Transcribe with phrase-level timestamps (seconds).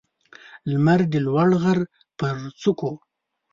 [0.69, 1.79] لمر د لوړ غر
[2.19, 2.91] پر څوکو